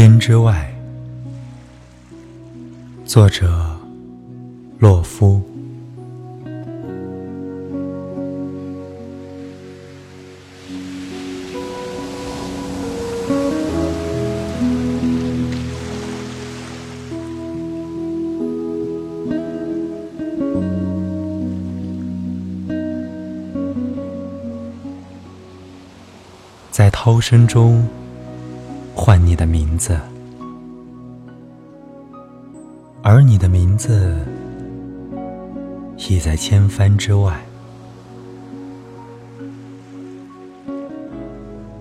[0.00, 0.74] 烟之外，
[3.04, 3.76] 作者：
[4.78, 5.42] 洛夫。
[26.70, 27.86] 在涛声中。
[29.02, 29.98] 唤你的名字，
[33.02, 34.14] 而你的名字
[35.96, 37.40] 已在千帆之外。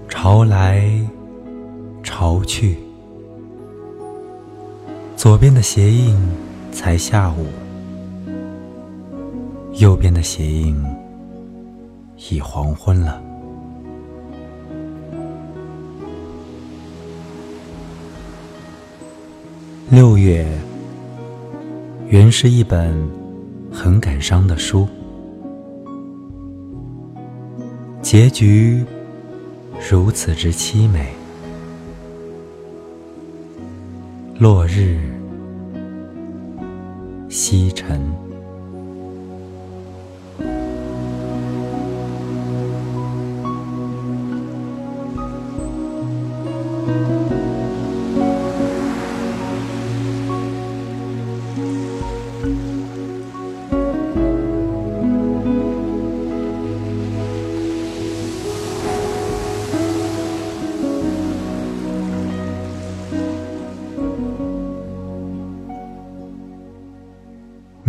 [0.07, 0.89] 潮来
[2.03, 2.79] 潮去，
[5.17, 6.17] 左边的鞋印
[6.71, 7.47] 才下午，
[9.73, 10.73] 右边的鞋印
[12.31, 13.28] 已黄昏了。
[19.91, 20.45] 六月，
[22.09, 22.95] 原是一本
[23.71, 24.87] 很感伤的书，
[27.99, 28.85] 结局
[29.89, 31.11] 如此之凄美。
[34.37, 34.99] 落日
[37.27, 37.99] 西沉。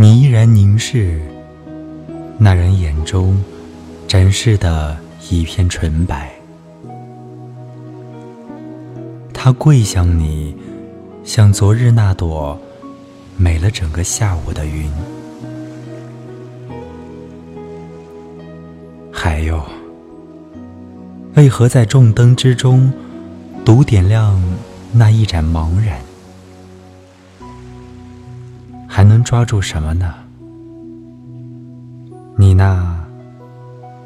[0.00, 1.20] 你依然凝视
[2.38, 3.38] 那人眼中
[4.08, 4.96] 展示的
[5.28, 6.32] 一片纯白，
[9.30, 10.56] 他跪向你，
[11.22, 12.58] 像昨日那朵
[13.36, 14.90] 美了整个下午的云。
[19.12, 19.62] 还有，
[21.34, 22.90] 为何在众灯之中
[23.66, 24.42] 独点亮
[24.92, 26.00] 那一盏茫然？
[28.92, 30.12] 还能抓住什么呢？
[32.36, 32.98] 你那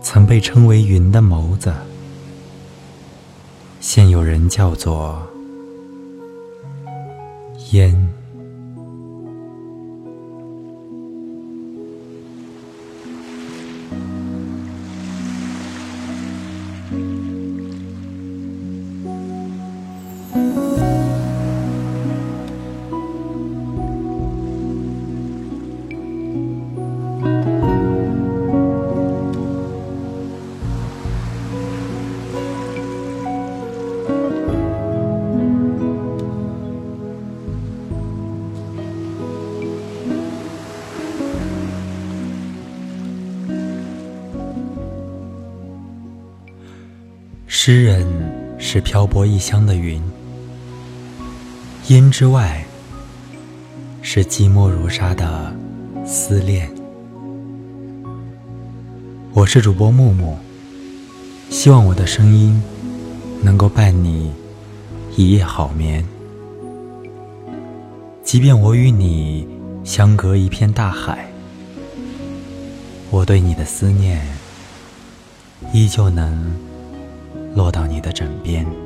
[0.02, 1.72] 曾被称为云的眸子，
[3.80, 5.26] 现有人叫做
[7.72, 8.13] 烟。
[47.66, 48.06] 诗人
[48.58, 49.98] 是漂泊异乡的云，
[51.88, 52.62] 烟之外
[54.02, 55.50] 是寂寞如沙的
[56.04, 56.70] 思念。
[59.32, 60.36] 我是主播木木，
[61.48, 62.62] 希望我的声音
[63.40, 64.30] 能够伴你
[65.16, 66.04] 一夜好眠。
[68.22, 69.48] 即便我与你
[69.84, 71.32] 相隔一片大海，
[73.10, 74.20] 我对你的思念
[75.72, 76.73] 依旧能。
[77.54, 78.83] 落到你的枕边。